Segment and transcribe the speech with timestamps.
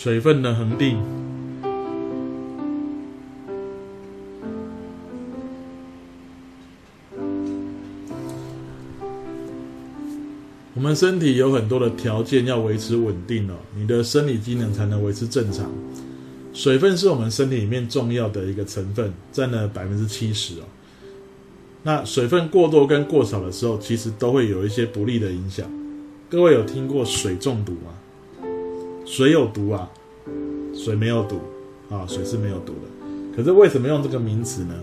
[0.00, 0.96] 水分的恒定。
[10.72, 15.68] 我们身体有很多的条件要维持稳定哦，你的生理机能才能维持正常。
[16.54, 20.62] 水分是我们身体里面重要的一个成分，占了百分之七十哦。
[21.82, 25.68] 那水分过多跟过少的时候，其实都会有一些不利的影响。
[26.30, 27.94] 各位有听过水中毒吗？
[29.10, 29.88] 水有毒啊，
[30.74, 31.40] 水没有毒
[31.88, 33.34] 啊，水是没有毒的。
[33.34, 34.74] 可是为什么用这个名词呢？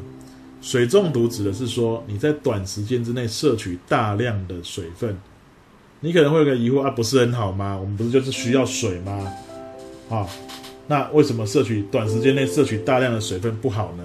[0.63, 5.15] 水中毒指的是说你在短时间之内摄取大量的水分。
[5.99, 7.77] 你可能会有个疑惑啊，不是很好吗？
[7.79, 9.31] 我们不是就是需要水吗？
[10.09, 10.27] 啊，
[10.87, 14.03] 那为什么摄取短时间内摄取大量的水分不好呢？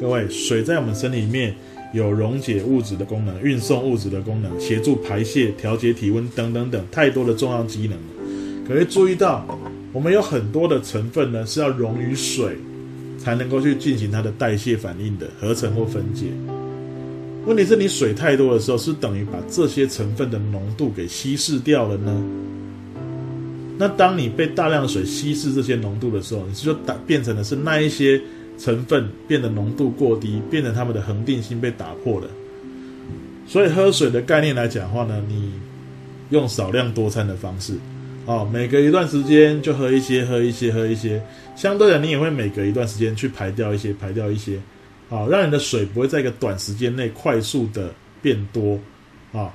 [0.00, 1.54] 各位，水在我们身体里面
[1.92, 8.15] 有溶解物质的功能、运送物质的功能、协助排泄、调节体温等等等，太多的重要机能了。
[8.66, 9.46] 可以注意到，
[9.92, 12.56] 我们有很多的成分呢是要溶于水，
[13.18, 16.26] 才能够去进行它的代谢反应的合成或分解。
[17.46, 22.24] 问题是你水太多的时候，是等于把这些成分的浓度给稀释掉了呢？
[23.78, 28.20] 那当你被大量水稀释这些浓度的时候，你就打变成的是那一些
[28.58, 32.26] 成分变得浓度过低，变成它们的恒定性被打破了。
[33.46, 35.52] 所以喝水的概念来讲的话呢，你
[36.30, 37.74] 用少量多餐的方式，
[38.26, 41.22] 哦，每隔一段时间就喝一些，喝一些，喝一些，
[41.54, 44.58] 相对的你也会每隔一段时间去排掉一些，排掉一些。
[45.08, 48.78] 好，让你的水不会在一个短时间内快速的变多，
[49.32, 49.54] 啊，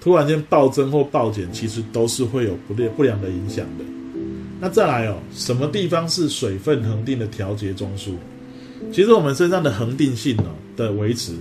[0.00, 3.84] 突然间暴增或暴减，其实都是会有不良不良的影响的。
[4.60, 8.12] 那再来哦，什么地方是水分恒定的调节中枢？
[8.92, 11.32] 其实我们身上的恒定性哦的维持，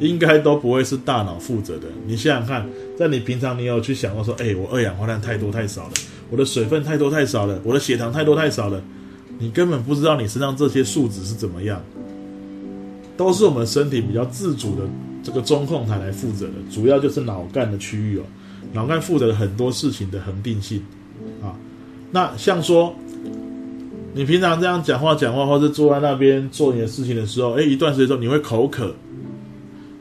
[0.00, 1.86] 应该都不会是大脑负责的。
[2.06, 2.66] 你想想看，
[2.98, 5.92] 在你平常你有去想过说，哎，我二氧化碳太多太少了，
[6.30, 8.82] 我的水分太多太少了，我的血糖太多太少了，
[9.38, 11.80] 你根本不知道你身上这些数值是怎么样。
[13.16, 14.82] 都是我们身体比较自主的
[15.22, 18.22] 这个中控台来负责的，主要就是脑干的区域哦。
[18.72, 20.82] 脑干负责很多事情的恒定性
[21.42, 21.52] 啊。
[22.10, 22.94] 那像说，
[24.14, 28.94] 你平常这样讲话讲话，或者坐在那边做你的事情的时候，哎，一段时间之后你会口渴。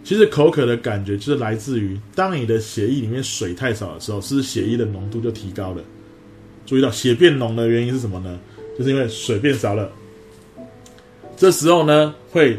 [0.03, 5.81] 其实口渴的感觉就是来自于当你的血液里面水太少的时候，是血液的浓度就提高了。
[6.65, 8.39] 注意到血变浓的原因是什么呢？
[8.77, 9.89] 就是因为水变少了。
[11.35, 12.57] 这时候呢，会。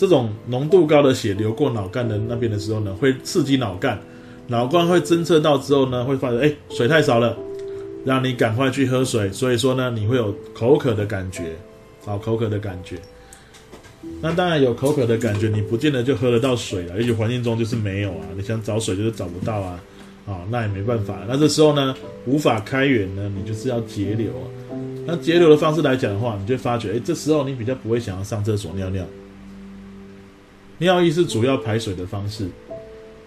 [0.00, 4.00] 这种浓度高的血流过脑干的那边的时候呢，会刺激脑干，
[4.46, 7.36] 脑干会侦测到之后呢，会发现哎水太少了，
[8.04, 9.28] 让你赶快去喝水。
[9.32, 11.56] 所以说呢，你会有口渴的感觉，
[12.04, 12.96] 好口渴的感觉。
[14.20, 19.80] 那当然有口渴的感觉，你不见得就喝得到水了，也许环境中就是没有啊，你想找水就是找不到啊，
[20.26, 21.18] 啊那也没办法。
[21.28, 21.94] 那这时候呢，
[22.24, 24.44] 无法开源呢，你就是要节流啊。
[25.06, 29.04] 那节流的方式来讲的话，你就发觉哎，这时候你比较不会想要上厕所尿尿。
[30.78, 32.48] 尿液是主要排水的方式，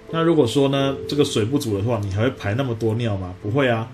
[0.10, 3.34] 那如果说呢，这个水不足的话，你还会排那么多尿吗？
[3.42, 3.90] 不会啊，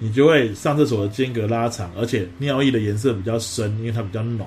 [0.00, 4.46] 你就会上厕所的间隔拉长，而且尿液的颜色比较深，因为它比较浓。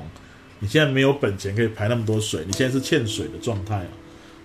[0.59, 3.90] 你现在没有本钱可以排那么多水，你现在是欠水的状态啊，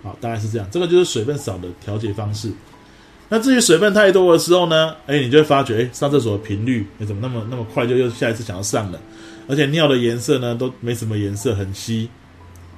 [0.03, 0.67] 好，大概是这样。
[0.71, 2.51] 这个就是水分少的调节方式。
[3.27, 8.99] 那至于水分太多的时候呢，哎，你就会发觉，哎，上厕所的频率，你怎么那么那么快就又下一次想要上了？
[9.47, 12.07] 而且尿的颜色呢，都没什么颜色，很稀。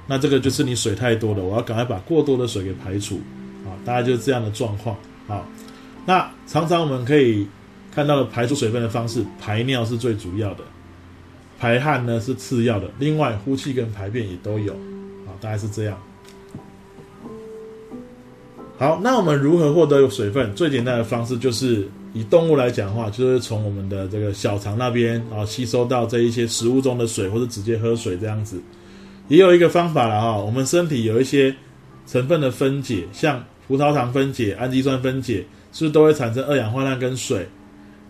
[0.06, 3.20] 那这个就是你水太多了，我要赶快把过多的水给排除，
[3.66, 4.96] 啊，大概就是这样的状况。
[5.26, 5.46] 好，
[6.06, 7.46] 那常常我们可以
[7.94, 10.64] 看到的排出水分的方式，排尿是最主要的，
[11.58, 14.72] 排汗呢是次要的，另外呼气跟排便也都有，
[15.26, 15.98] 啊，大概是这样。
[18.78, 20.54] 好，那我们如何获得水分？
[20.54, 28.62] 最简单的方式就是以动物来讲的话，就是从我们的这个小肠那边啊吸收到这一些食物中的水，或者直接喝水这样子。
[29.26, 31.52] 也有一个方法了哈，我们身体有一些
[32.06, 37.48] 成分的分解，像葡萄糖分解、氨基酸分解，是不是都会产生二氧化碳跟水？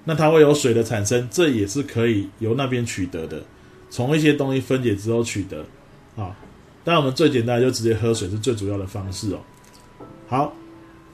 [0.08, 3.42] 那它会有水的产生，这也是可以由那边取得的，
[3.90, 5.62] 从一些东西分解之后取得
[6.16, 6.34] 啊。
[6.82, 9.38] 但我们最简单就直接喝水是最主要的方式哦。
[10.26, 10.54] 好，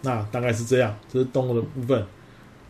[0.00, 2.06] 那大概是这样，这是动物的部分。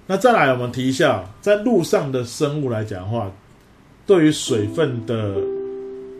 [0.07, 3.31] 那再来我们提一下，在路上的生物来讲的话，
[4.07, 5.37] 对于水分的。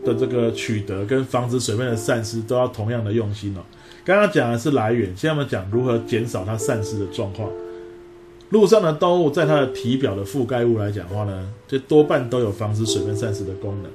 [0.05, 3.61] 的这个取得跟防止水分的散失都要同样的用心哦。
[4.05, 7.49] 刚刚讲的是来源，现在我们讲如何减少它散失的状况。
[8.49, 13.91] 路上的动物在它的体表的覆盖物来讲的话呢，这多半都有防止水分散失的功能。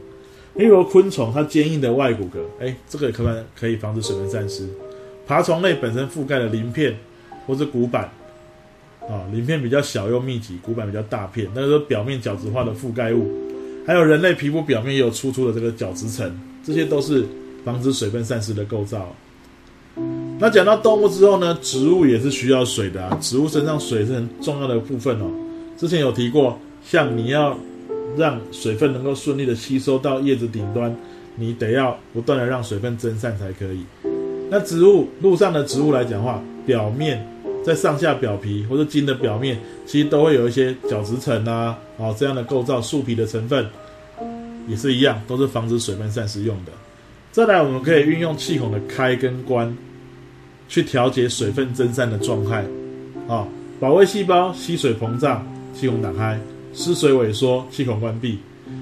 [0.55, 4.69] 例如昆虫，它坚硬的外骨骼，哎，这个可能可以防止水分散失。
[5.27, 6.97] 爬虫类本身覆盖的鳞片
[7.47, 8.11] 或者骨板，
[9.03, 13.31] 啊，鳞片比较小又密集，骨板比较大片，那个表面角质化的覆盖物，
[13.87, 17.25] 还有人类皮肤表面也有粗粗的这个角质层，这些都是
[17.65, 19.15] 防止水分散失的构造。
[20.41, 25.31] 那讲到动物之后呢，植物也是需要水的啊，植物身上水是很重要的部分哦。
[25.77, 27.57] 之前有提过，像你要
[28.17, 30.97] 让水分能够顺利的吸收到叶子顶端，
[31.37, 33.85] 你得要不断的让水分蒸散才可以。
[34.51, 37.25] 那植物路上的植物来讲话，表面。
[37.63, 43.67] 在上下表皮或者茎的表面，其实都会有一些角质层啊，哦这样的构造，树皮的成分
[44.67, 46.73] 也是一样，都是防止水分散失用的。
[47.31, 49.77] 再来，我们可以运用气孔的开跟关，
[50.71, 52.65] 去调节水分蒸散的状态。
[53.29, 53.47] 啊，
[53.79, 56.39] 保卫细胞吸水膨胀，气孔打开；
[56.73, 58.39] 失水萎缩，气孔关闭。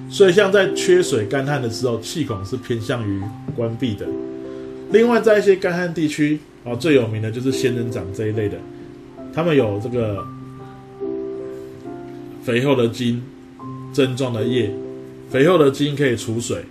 [0.09, 3.21] 所以，像在缺水干旱的时候，气孔是偏向于
[3.57, 4.07] 关闭的。
[4.93, 6.39] 另外，在一些干旱地区。
[6.65, 8.59] 哦，最有名的就是仙人掌这一类的，
[9.33, 10.27] 它们有这个
[12.43, 13.23] 肥厚的茎、
[13.95, 14.71] 针状的叶，
[15.31, 16.63] 肥厚的茎可以储水。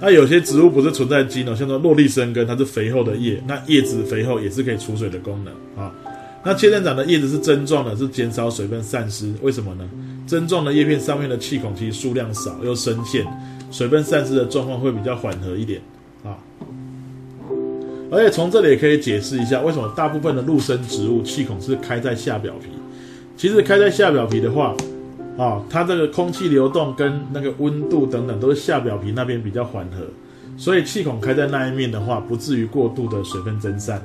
[0.00, 5.52] 那有些植物不是存在茎哦，像做落地生根，它是肥厚的叶，那叶子肥厚也是可以储水的功能
[5.82, 5.92] 啊。
[6.44, 9.34] 那仙人掌的叶子是针状的，是减少水分散失。
[9.42, 9.88] 为什么呢？
[10.26, 13.26] 针状的叶片上面的气孔其实数量少又深陷，
[13.72, 15.80] 水分散失的状况会比较缓和一点
[16.22, 16.38] 啊。
[18.10, 22.68] 而且从这里也可以解释一下，为什么大部分的陆生植物气孔是开在下表皮。
[23.36, 24.74] 其实开在下表皮的话，
[25.38, 30.04] 啊，它这个空气流动跟那个温度等等都是下表皮那边比较缓和，
[30.56, 34.02] 所以气孔开在那一面的话，不至于过度的水分蒸散。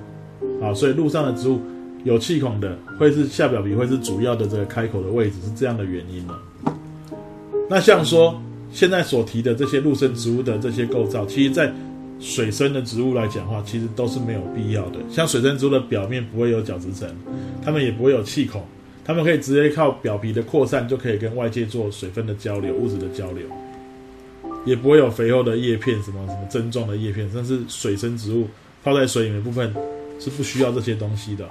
[0.61, 1.59] 啊，所以路上的植物
[2.03, 6.33] 有气孔的，会是下表皮会是主要的这个开口的位置，是这样的原因呢。
[7.69, 8.39] 那像说
[8.71, 11.73] 现在所提的这些陆生植物的这些构造，其实在
[12.19, 14.99] 水生的植物来讲话，其实都是没有必要的。
[15.09, 17.09] 像水生植物的表面不会有角质层，
[17.63, 18.63] 它们也不会有气孔，
[19.05, 23.45] 它们可以直接靠表皮的扩散就可以跟外界做水分的交流、物质的交流，
[24.65, 27.29] 也不会有肥厚的叶片、什么什么针状的叶片。
[27.33, 28.47] 但是水生植物
[28.83, 29.73] 泡在水里面部分
[30.19, 31.47] 是不需要这些东西的。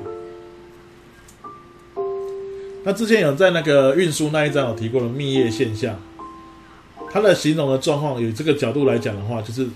[2.85, 6.01] 那之前有在那个运输那一章有提过的蜜叶现象，
[7.11, 9.67] 它的形容的状况，以这个角度来讲的话，就是。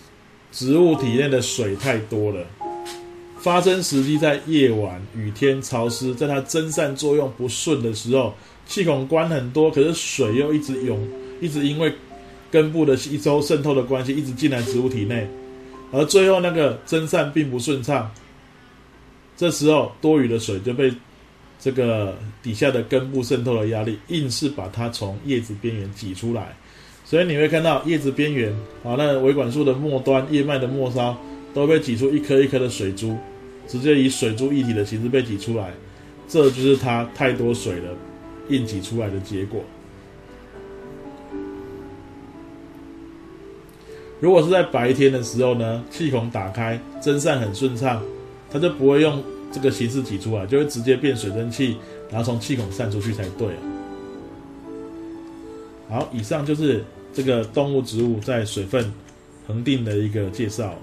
[0.52, 2.46] 植物体内的水太多了，
[3.46, 8.34] 发生时机在夜晚、雨天、潮湿，在它蒸散作用不顺的时候，
[8.66, 11.08] 气孔关很多，可是水又一直涌，
[11.40, 11.94] 一直因为
[12.50, 15.28] 根部的吸收渗透的关系，一直进来植物体内，
[15.92, 18.10] 而最后那个蒸散并不顺畅，
[19.36, 20.92] 这时候多余的水就被
[21.60, 26.56] 这个底下的根部渗透的压力，硬是把它从叶子边缘挤出来。
[27.04, 28.52] 所以你会看到叶子边缘
[28.82, 31.16] 啊，那维管束的末端、叶脉的末梢
[31.54, 33.16] 都被挤出一颗一颗的水珠，
[33.66, 35.72] 直接以水珠一体的形式被挤出来，
[36.28, 37.94] 这就是它太多水了，
[38.48, 39.60] 硬挤出来的结果。
[44.20, 48.02] 如果是在白天的时候呢，气孔打开，蒸散很顺畅，
[48.50, 49.22] 它就不会用
[49.52, 51.76] 这个形式挤出来，就会直接变水蒸气，
[52.10, 53.60] 然后从气孔散出去才对啊。
[55.88, 56.84] 好，以上就是。
[57.14, 58.92] 这个动物植物在水分
[59.46, 60.74] 恒定的一个介绍。